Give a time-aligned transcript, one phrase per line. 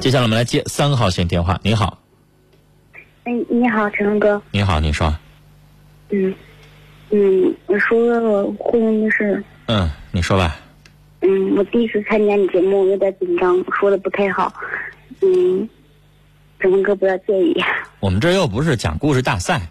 [0.00, 1.58] 接下来我们来接三号线电话。
[1.62, 1.98] 你好，
[3.24, 4.40] 哎，你好，陈龙哥。
[4.50, 5.16] 你好，你说，
[6.10, 6.34] 嗯
[7.10, 9.42] 嗯，我说我婚姻的事。
[9.66, 10.60] 嗯，你说吧。
[11.20, 14.52] 嗯，我第一次参加你节目，有点紧张，说的不太好。
[15.22, 15.68] 嗯，
[16.60, 17.56] 陈龙哥不要介意。
[18.00, 19.70] 我们这又不是讲故事大赛，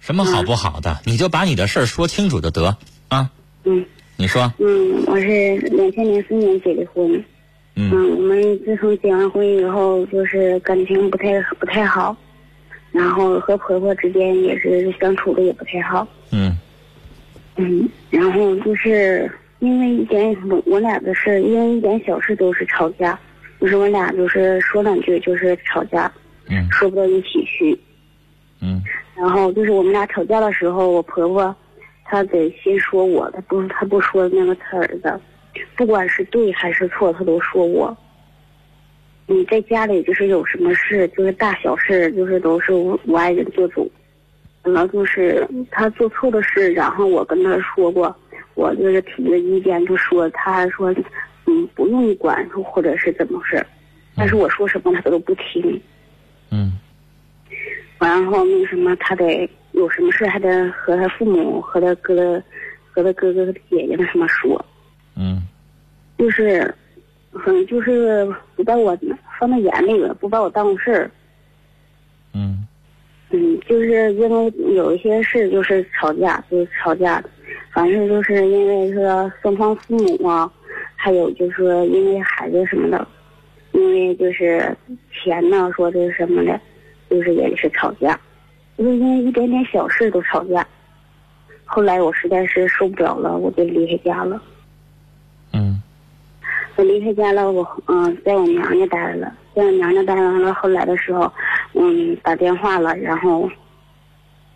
[0.00, 2.76] 什么好不好的，你就把你的事儿说清楚就得
[3.08, 3.30] 啊。
[3.64, 3.84] 嗯
[4.18, 7.24] 你说，嗯，我是两千零四年结的婚。
[7.76, 7.90] 嗯。
[7.92, 12.16] 嗯，我们自从结完婚以后，就是感情不太不太好，
[12.90, 16.06] 然后和婆婆之间也是相处的也不太好。
[16.32, 16.56] 嗯。
[17.56, 23.18] 嗯，然后就是因为一点我我俩的事，因为一点小事都是吵架，
[23.60, 26.10] 就是我俩就是说两句就是吵架，
[26.48, 26.68] 嗯。
[26.70, 27.78] 说不到一起去。
[28.60, 28.82] 嗯。
[29.16, 31.54] 然后就是我们俩吵架的时候，我婆婆
[32.04, 35.18] 她得先说我，她不她不说那个她儿子，
[35.76, 37.96] 不管是对还是错，他都说我。
[39.26, 43.90] 你在家里就是有什么事，就是大小事，就是都是我我爱人做主。
[44.62, 48.14] 然后就是他做错的事，然后我跟他说过，
[48.54, 50.92] 我就是提了意见，就说他说，
[51.46, 53.66] 嗯，不用管或者是怎么回事，
[54.16, 55.80] 但是我说什么他都不听。
[56.50, 56.72] 嗯
[57.98, 62.42] 然后那个什么，他得有什么事还得和他父母、和他哥哥、
[62.90, 64.75] 和他哥哥、和他姐姐那什么说，嗯
[66.18, 66.74] 就是，
[67.32, 68.96] 嗯，就是不把我
[69.38, 71.10] 放在眼里了，不把我当回事儿。
[72.32, 72.66] 嗯
[73.30, 77.22] 嗯，就是因为有一些事就是吵架，就是吵架，
[77.72, 80.50] 反正就是因为说双方父母啊，
[80.94, 83.06] 还有就是说因为孩子什么的，
[83.72, 84.74] 因为就是
[85.12, 86.58] 钱呢，说这什么的，
[87.10, 88.18] 就是也是吵架，
[88.78, 90.66] 就是因为一点点小事都吵架。
[91.64, 94.40] 后来我实在是受不了了，我就离开家了。
[96.76, 101.32] 我离开家了，我嗯、在我娘家待着了，在我娘家待完了，后来的时候，
[101.72, 103.48] 嗯，打电话了，然后，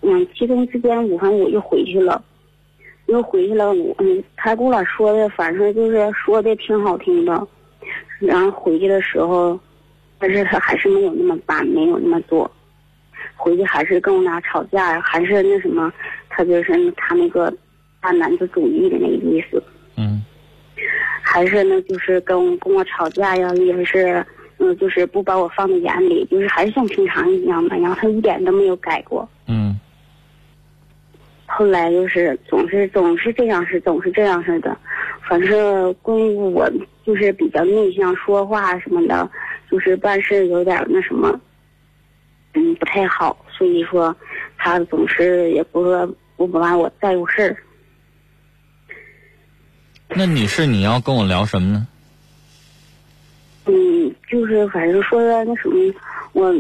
[0.03, 2.23] 嗯，其中之间，我反正我又回去了，
[3.07, 7.49] 又回去了，我嗯，他跟我说的，反正就是说的挺好听的，
[8.19, 9.59] 然后回去的时候，
[10.19, 12.51] 但是他还是没有那么办，没有那么做，
[13.35, 15.91] 回去还是跟我俩吵架，还是那什么，
[16.29, 17.51] 他就是他那个
[18.03, 19.63] 大男子主义的那个意思。
[21.31, 24.25] 嗯还是呢，就是跟跟我吵架呀，也是，
[24.59, 29.29] 嗯，就是不把我放在眼里，就是还是像平常一样的，然后他一点都没有改过。
[29.47, 29.79] 嗯
[31.47, 34.77] 后来就是总是总是这样式，总是这样式的，
[35.29, 36.69] 反正关于我
[37.05, 39.31] 就是比较内向，说话什么的，
[39.71, 41.41] 就是办事有点那什么，
[42.55, 44.15] 嗯，不太好，所以说
[44.59, 45.85] 他总是也不
[46.37, 47.57] 不不把我在乎事儿。
[50.17, 51.87] 那你是你要跟我聊什么呢？
[53.67, 55.95] 嗯，就是反正说的那什么，
[56.33, 56.53] 我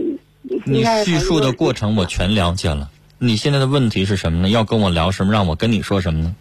[0.64, 2.88] 你叙述的过程我全了解了。
[3.18, 4.48] 你现在的问题是什么呢？
[4.48, 5.32] 要跟我聊什么？
[5.32, 6.34] 让我跟你说什么呢？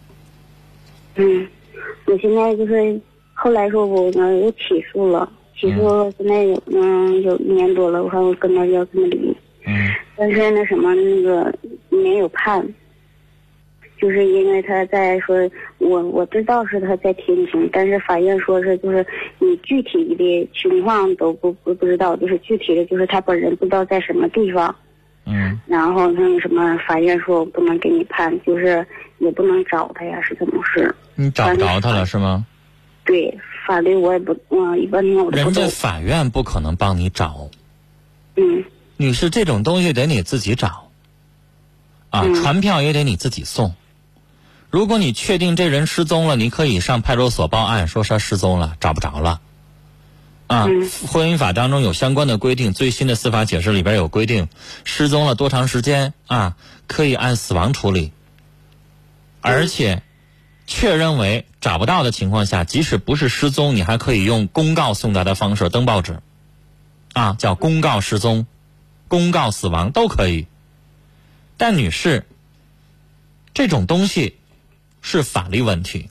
[1.16, 1.46] 嗯，
[2.06, 3.00] 我现在就是
[3.34, 11.52] 后来说我呢又起诉了，起诉了现在有嗯有一年多了，我看我跟他要跟他离，嗯但是那什么那个
[11.88, 12.66] 没有判，
[14.00, 15.36] 就是因为他在说
[15.78, 19.06] 我我知道是他在听庭，但是法院说是就是
[19.38, 24.74] 你具体的情况都不不不知道，就是具体的就是他本人不知道在什么地方。
[25.26, 28.84] 嗯然后那个什么，法院说我不能给你判，就是
[29.18, 30.92] 也不能找他呀，是怎么事？
[31.14, 32.46] 你找不着他了是吗？
[33.04, 35.66] 对，法律我也不，嗯，一般情况我人家。
[35.68, 37.48] 法院不可能帮你找，
[38.36, 38.64] 嗯
[38.96, 40.90] 女士，这种东西得你自己找。
[42.08, 43.72] 啊，嗯传票也得你自己送。
[44.70, 49.40] 如果你确定这人失踪了，你可以上派出所报案，说他失踪了，找不着了。
[50.46, 54.48] 啊，嗯婚姻法当中有相关的规定，最新的司法解释里边有规定，
[54.84, 58.12] 失踪了多长时间啊，可以按死亡处理。
[59.40, 60.02] 而且，
[60.66, 66.20] 确认为找不到的情况下，即使不是失踪，你还可以用公告送达的方式登报纸，
[67.12, 68.46] 啊，叫公告失踪、
[69.08, 70.46] 公告死亡都可以。
[71.56, 72.26] 但女士，
[73.54, 74.36] 这种东西
[75.00, 76.10] 是法律问题。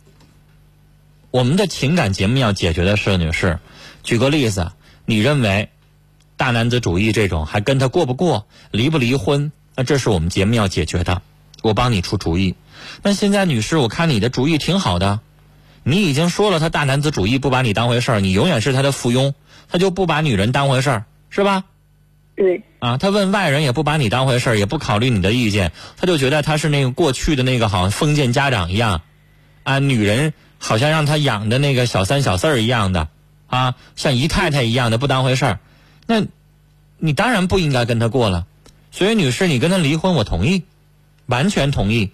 [1.32, 3.60] 我们的情感节目要解决的是，女士，
[4.04, 4.72] 举个例子，
[5.06, 5.70] 你认为
[6.38, 9.52] 大男子主义这种还跟他过不过，离不离婚？
[9.76, 11.22] 那这是我们节目要解决的，
[11.62, 12.56] 我帮你出主意。
[13.04, 15.20] 那现在，女士，我看你的主意挺好的，
[15.84, 19.34] 你已经说了他大男子主义，不把你当回事儿，你永远是他的附庸，
[19.70, 21.66] 他就不把女人当回事儿，是吧？
[22.40, 29.02] 对，啊，他问外人也不把你当回事儿，也不考虑你的意见，他就觉得他是那个过去的那个好像封建家长一样，
[29.64, 33.10] 啊，女人好像让他养的那个小三小四儿一样的，
[33.48, 35.60] 啊，像姨太太一样的不当回事儿，
[36.08, 36.24] 那，
[36.98, 38.46] 你当然不应该跟他过了。
[38.92, 40.64] 所以，女士，你跟他离婚，我同意，
[41.26, 42.12] 完全同意。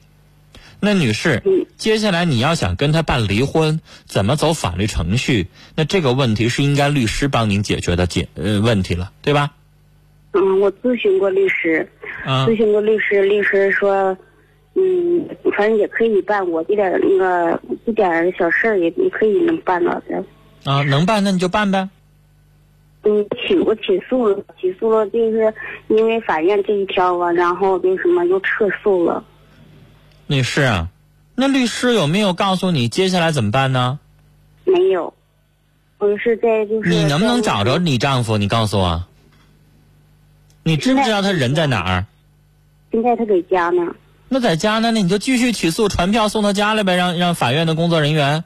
[0.79, 1.43] 那女士，
[1.77, 5.49] 接下来你要想跟他办离婚，怎么走法律程序？
[5.75, 9.51] 那这个问题是应该律师帮您解决的解呃问题了，对吧？
[10.37, 11.87] 嗯，我咨询过律师，
[12.25, 14.15] 咨询过律师，律师说，
[14.73, 15.25] 嗯，
[15.57, 20.23] 反正也可以办，我这点那个一点小事儿也也可以能办到的。
[20.65, 21.87] 啊，能办那你就办呗。
[23.03, 25.53] 嗯，起我起诉了，起诉了，就是
[25.87, 29.23] 因为法院这一条啊，然后那什么又撤诉了。
[30.27, 30.89] 律师啊，
[31.35, 33.99] 那律师有没有告诉你接下来怎么办呢？
[34.65, 35.13] 没有，
[35.99, 36.89] 我是在就是。
[36.89, 38.37] 你能不能找着你丈夫？
[38.37, 39.03] 你告诉我。
[40.67, 42.05] 你知不知道他人在哪儿？
[42.91, 43.95] 现在他在家呢。
[44.29, 44.89] 那在家呢？
[44.89, 48.43] 那你就继续起诉，传票送到家里呗，让让法院的工作人员。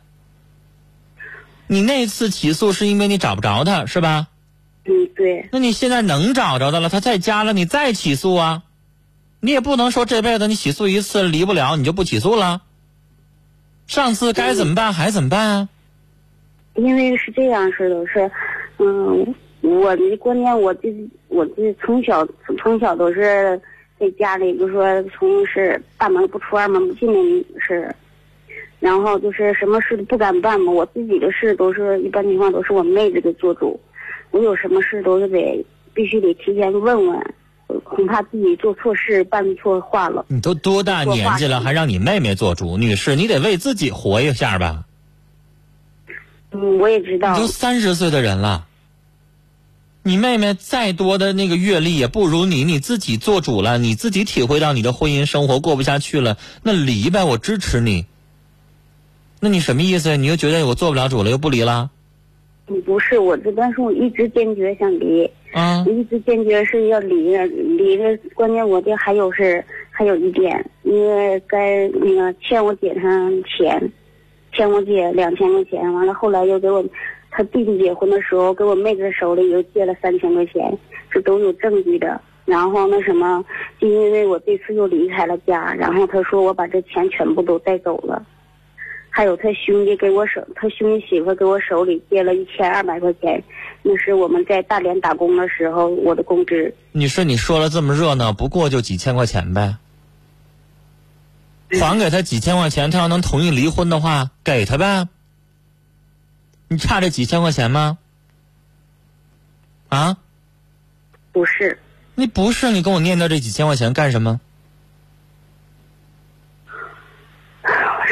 [1.68, 4.28] 你那次起诉是因为你找不着他，是吧？
[4.84, 5.48] 嗯，对。
[5.54, 8.64] 那你现在能找着他了，他在家了，你再起诉啊？
[9.40, 12.64] 你也不能说这辈子你起诉一次离不了，你就不起诉了。
[13.88, 15.70] 上次该怎么办还怎么办啊？
[16.76, 18.30] 因为是这样式的，是，
[18.80, 19.34] 嗯。
[19.62, 20.88] 我的观念，我这
[21.30, 22.28] 我这从小
[22.58, 23.60] 从小都是
[24.00, 27.96] 在家里，就说从是大门不出二门不进的是，
[28.80, 30.72] 然后就是什么事都不敢办嘛。
[30.72, 33.80] 我自己的事都是一般情况都是我妹子给做主，
[34.32, 37.34] 我有什么事都是得必须得提前问问，
[37.84, 40.26] 恐怕自己做错事办错话了。
[40.30, 42.78] 你都多大年纪了，还让你妹妹做主？
[42.78, 44.84] 女士，你得为自己活一下吧。
[46.52, 47.34] 嗯，我也知道。
[47.34, 48.66] 你都三十岁的人了。
[50.10, 58.08] 你妹妹再多的那个阅历也不如你，你自己做主了，你自己体会到你的婚姻生活过不下去了，那离呗，我支持你。
[59.40, 60.18] 那你什么意思？
[60.18, 61.92] 你又觉得我做不了主了，又不离了？
[62.86, 65.30] 不是我这，但是我一直坚决想离。
[65.54, 65.86] 啊。
[65.88, 68.18] 一直坚决是要离的，离的。
[68.34, 73.92] 关键我这还有是还有一点，因为该那个欠我姐上钱，
[74.54, 76.84] 欠我姐两千块钱，完了后来又给我。
[77.32, 80.78] 他弟弟结婚的时候，给我妹子手里又借了三千块钱，
[81.12, 82.20] 这都有证据的。
[82.46, 83.46] 然后那什么，
[83.80, 88.26] 就因为我这次又离开了家，然后他说我把这钱全部都带走了。
[89.12, 93.44] 还有他兄弟给我手，他兄弟媳妇给我手里借了一千二百块钱，
[93.84, 96.74] 那是我们在大连打工的时候我的工资。
[96.92, 99.76] 你说你说了这么热闹，不过就几千块钱呗。
[101.80, 105.08] 还给他几千块钱，他要能同意离婚的话，给他呗。
[106.70, 107.98] 你差这几千块钱吗？
[109.90, 110.18] 啊？
[111.32, 111.78] 不是。
[112.16, 114.40] 你不是你跟我念叨这几千块钱干什么？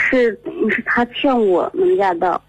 [0.09, 0.39] 是
[0.69, 2.41] 是他欠我们家的。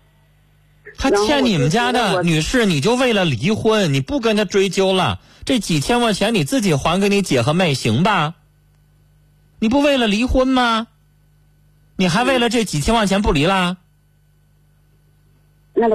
[0.96, 5.20] 他欠你们家的女士，你就为了离婚，你不跟他追究了？
[5.44, 8.34] 这几千块钱你自己还给你姐和妹，行吧？
[9.58, 10.87] 你不为了离婚吗？
[11.96, 13.76] 你还为了这几千块钱不离啦？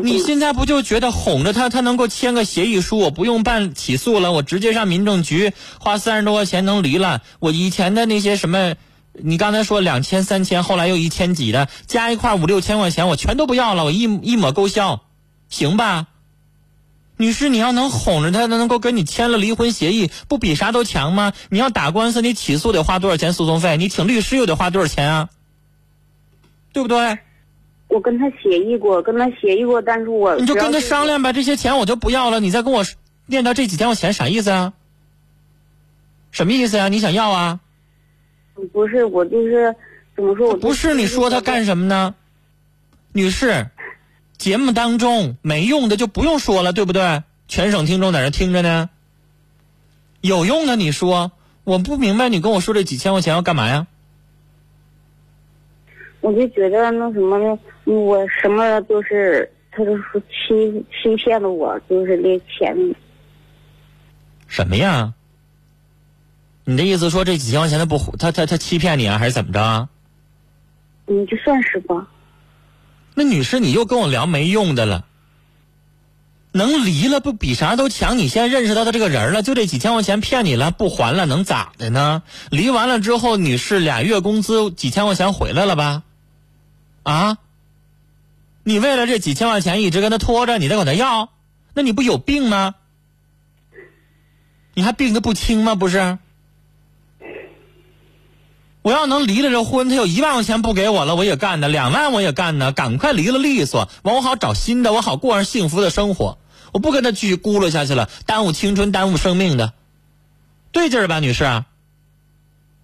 [0.02, 7.22] 你现在不就觉得哄着他，他能够签个协议书，我不用办起诉了，我直接上民政局花三十多块钱能离了。
[7.40, 8.76] 我以前的那些什么，
[9.12, 15.02] 你刚才说两千三千，后来又一千几的，加一块五六千块钱，我全都不要了，我一一抹勾销，
[15.50, 16.08] 行吧？
[17.18, 21.34] 女士，你要能哄着他，他能够跟你签了离婚协议，不比啥都强吗？
[21.50, 23.78] 你要打官司，你起诉得花多少钱诉讼费？
[23.78, 25.30] 你请律师又得花多少钱啊？
[26.74, 27.20] 对不对？
[27.94, 32.84] 我跟他协议过，跟他协议过，但是我你就跟他商量呗，这些钱我就不要了，你再跟我
[33.28, 34.74] 念叨这几千块钱啥意思啊？
[36.32, 36.90] 什么意思呀？
[36.90, 37.60] 你想要啊？
[38.72, 39.76] 不是，我就是
[40.16, 40.50] 怎么说？
[40.50, 42.16] 我不是你说他干什么呢？
[43.12, 43.68] 女士，
[44.38, 47.22] 节目当中没用的就不用说了，对不对？
[47.48, 48.90] 全省听众在这听着呢。
[50.22, 51.32] 有用的你说，
[51.64, 53.86] 我不明白你跟我说这几千块钱要干嘛呀？
[56.24, 62.96] 我就觉得那什么呢，我什么都是，他都是欺欺骗了我，就是那钱。
[64.48, 65.14] 什么呀？
[66.64, 69.90] 你的意思说这几千块钱他不他他他欺骗你啊，还是怎么着？
[71.08, 72.08] 你，就算是吧。
[73.16, 75.04] 那女士，你又跟我聊没用的了。
[76.54, 78.18] 能离了不比啥都强？
[78.18, 82.24] 你现在认识到他这个人了，就这几千块钱骗你了，不还了能咋的呢？
[82.50, 86.04] 离完了之后，女士俩月工资几千块钱回来了吧？
[87.04, 87.38] 啊！
[88.64, 91.30] 你为了这几千块钱一直跟他拖着，你再管他要，
[91.74, 92.76] 那你不有病吗？
[94.74, 95.76] 你还病得不轻吗？
[95.76, 96.18] 不是？
[98.82, 106.38] 我要能离了这婚，他有一万块钱不给我了，我也干呢；两万我也干呢，赶快离了利索，完我好找新的，我好过上幸福的生活。
[106.74, 109.74] 我不跟他继续咕噜下去了，耽误青春，耽误生命的，
[110.72, 111.64] 对劲儿吧，女士？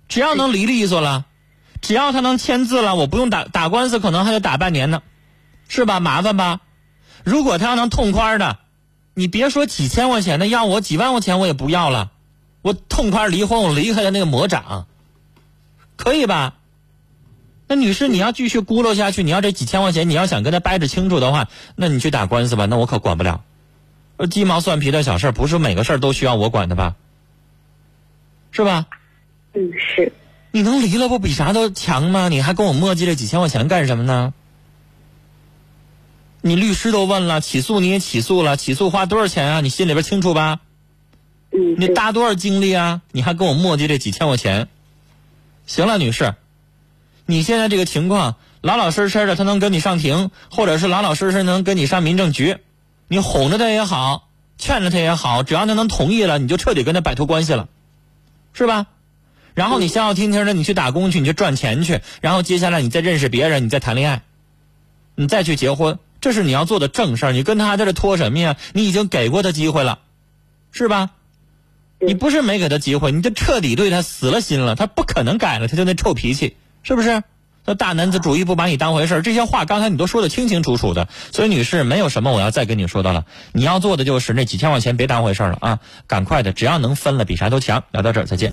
[0.08, 1.26] 只要能离利索了，
[1.82, 5.02] 只要他能签字了，我不用打打官司，可能还得打半年呢，
[5.68, 6.00] 是吧？
[6.00, 6.60] 麻烦吧？
[7.24, 8.58] 如果他要能痛快的，
[9.14, 12.12] 你别说几千块钱的，要我几万块钱我也不要了，
[12.62, 14.88] 我痛快离婚，我离开了那个魔掌，
[15.96, 16.56] 可以吧？
[17.68, 23.44] 那女士，你要继续咕噜下去，你要这几千块钱，你要想跟他掰扯清楚的话，那你去打官司吧，那我可管不了。
[24.30, 26.96] 鸡毛蒜皮的小事儿不是每个事儿都需要我管的吧？
[28.52, 28.88] 是吧？
[29.54, 30.12] 嗯，是。
[30.52, 32.28] 你能离了不比啥都强吗？
[32.30, 34.34] 你还跟我磨叽这几千块钱干什么呢？
[36.42, 39.62] 你律师都问了，起诉你也起诉了，起诉花多少钱啊？
[39.62, 40.60] 你心里边清楚吧？
[41.52, 41.76] 嗯。
[41.78, 43.02] 你搭多少精力啊？
[43.12, 44.70] 你还跟我磨叽这几千块钱？
[45.68, 46.34] 行了，女士，
[47.26, 52.58] 你现在这个情况，老老实实的，他能跟你上庭，或者是老老实实能跟你上民政局。
[53.08, 57.68] 你哄着他也好，劝着他也好，只要他能同意了，你就彻底跟他摆脱关系了，
[58.54, 58.88] 是吧？
[59.60, 64.22] 然后你消消停停的，你去打工去，你去赚钱去，然后接下来你再认识别人，你再谈恋爱，
[65.16, 67.32] 你再去结婚，这是你要做的正事儿。
[67.34, 68.56] 你跟他在这拖什么呀？
[68.72, 70.00] 你已经给过他机会了，
[70.72, 71.10] 是吧？
[72.00, 77.22] 你不是没给他机会，你就彻底对他死了心了，他不可能改了，他就那臭脾气，是不是？
[77.66, 83.26] 那大男子主义不把你当回事儿这些话刚才你都说的清清楚楚的，所以女士没有什么我要再跟你说的了。
[83.52, 87.84] 你要做的就是那几千块钱别当回事儿了啊，赶快的，只要能分了，比啥都强。
[87.92, 88.48] 聊到这儿，再见。